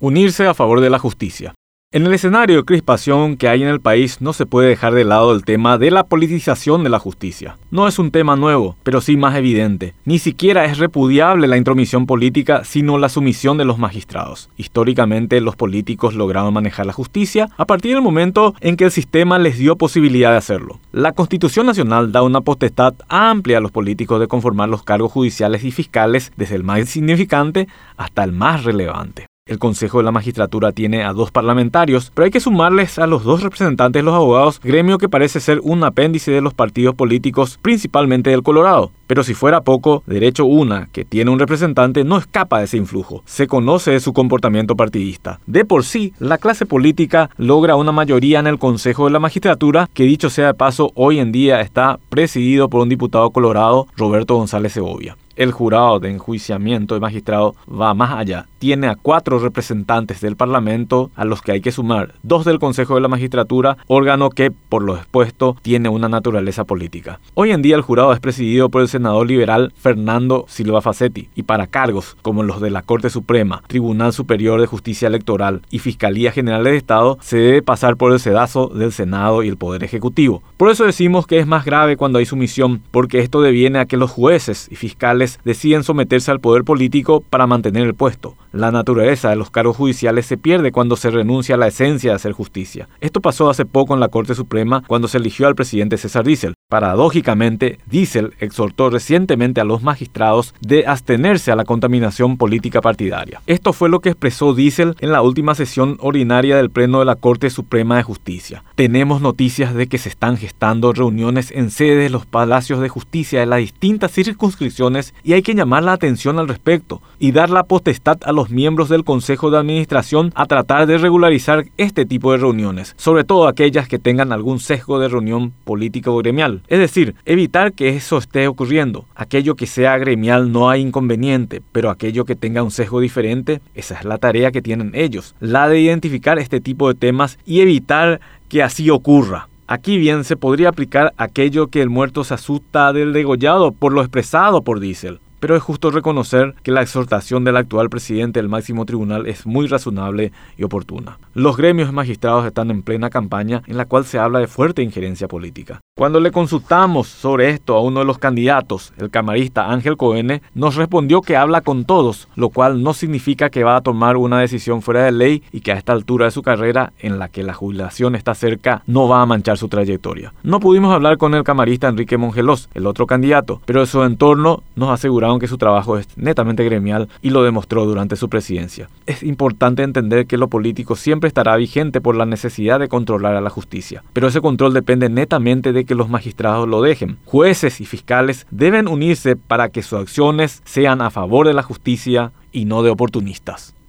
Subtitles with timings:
[0.00, 1.54] Unirse a favor de la justicia.
[1.90, 5.02] En el escenario de crispación que hay en el país no se puede dejar de
[5.02, 7.58] lado el tema de la politización de la justicia.
[7.72, 9.94] No es un tema nuevo, pero sí más evidente.
[10.04, 14.50] Ni siquiera es repudiable la intromisión política, sino la sumisión de los magistrados.
[14.56, 19.40] Históricamente los políticos lograron manejar la justicia a partir del momento en que el sistema
[19.40, 20.78] les dio posibilidad de hacerlo.
[20.92, 25.64] La Constitución Nacional da una potestad amplia a los políticos de conformar los cargos judiciales
[25.64, 29.27] y fiscales, desde el más insignificante hasta el más relevante.
[29.48, 33.24] El Consejo de la Magistratura tiene a dos parlamentarios, pero hay que sumarles a los
[33.24, 37.58] dos representantes de los abogados, gremio que parece ser un apéndice de los partidos políticos,
[37.62, 38.92] principalmente del Colorado.
[39.08, 43.22] Pero si fuera poco, Derecho Una, que tiene un representante, no escapa de ese influjo.
[43.24, 45.40] Se conoce de su comportamiento partidista.
[45.46, 49.88] De por sí, la clase política logra una mayoría en el Consejo de la Magistratura,
[49.94, 54.36] que dicho sea de paso, hoy en día está presidido por un diputado colorado, Roberto
[54.36, 58.46] González Segovia el jurado de enjuiciamiento de magistrado va más allá.
[58.58, 62.96] Tiene a cuatro representantes del Parlamento a los que hay que sumar dos del Consejo
[62.96, 67.20] de la Magistratura, órgano que, por lo expuesto, tiene una naturaleza política.
[67.34, 71.44] Hoy en día el jurado es presidido por el senador liberal Fernando Silva Facetti y
[71.44, 76.32] para cargos como los de la Corte Suprema, Tribunal Superior de Justicia Electoral y Fiscalía
[76.32, 80.42] General del Estado se debe pasar por el sedazo del Senado y el Poder Ejecutivo.
[80.56, 83.96] Por eso decimos que es más grave cuando hay sumisión, porque esto deviene a que
[83.96, 88.34] los jueces y fiscales deciden someterse al poder político para mantener el puesto.
[88.52, 92.16] La naturaleza de los cargos judiciales se pierde cuando se renuncia a la esencia de
[92.16, 92.88] hacer justicia.
[93.00, 96.54] Esto pasó hace poco en la Corte Suprema cuando se eligió al presidente César Diesel.
[96.70, 103.40] Paradójicamente, Diesel exhortó recientemente a los magistrados de abstenerse a la contaminación política partidaria.
[103.46, 107.16] Esto fue lo que expresó Diesel en la última sesión ordinaria del Pleno de la
[107.16, 108.64] Corte Suprema de Justicia.
[108.74, 113.40] Tenemos noticias de que se están gestando reuniones en sede de los palacios de justicia
[113.40, 117.64] de las distintas circunscripciones y hay que llamar la atención al respecto y dar la
[117.64, 122.36] potestad a los miembros del Consejo de Administración a tratar de regularizar este tipo de
[122.36, 126.57] reuniones, sobre todo aquellas que tengan algún sesgo de reunión política o gremial.
[126.68, 129.06] Es decir, evitar que eso esté ocurriendo.
[129.14, 133.98] Aquello que sea gremial no hay inconveniente, pero aquello que tenga un sesgo diferente, esa
[133.98, 138.20] es la tarea que tienen ellos, la de identificar este tipo de temas y evitar
[138.48, 139.48] que así ocurra.
[139.66, 144.00] Aquí bien se podría aplicar aquello que el muerto se asusta del degollado por lo
[144.00, 148.84] expresado por Diesel pero es justo reconocer que la exhortación del actual presidente del máximo
[148.84, 151.18] tribunal es muy razonable y oportuna.
[151.34, 155.28] Los gremios magistrados están en plena campaña en la cual se habla de fuerte injerencia
[155.28, 155.80] política.
[155.98, 160.76] Cuando le consultamos sobre esto a uno de los candidatos, el camarista Ángel Cohen, nos
[160.76, 164.80] respondió que habla con todos, lo cual no significa que va a tomar una decisión
[164.80, 167.52] fuera de ley y que a esta altura de su carrera, en la que la
[167.52, 170.32] jubilación está cerca, no va a manchar su trayectoria.
[170.44, 174.62] No pudimos hablar con el camarista Enrique Mongelos, el otro candidato, pero de su entorno
[174.76, 178.88] nos aseguraron que su trabajo es netamente gremial y lo demostró durante su presidencia.
[179.06, 183.40] Es importante entender que lo político siempre estará vigente por la necesidad de controlar a
[183.40, 187.18] la justicia, pero ese control depende netamente de que los magistrados lo dejen.
[187.24, 192.30] Jueces y fiscales deben unirse para que sus acciones sean a favor de la justicia
[192.52, 193.74] y no de oportunistas.